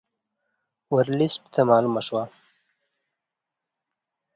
[0.95, 2.23] ورلسټ ته معلومه شوه.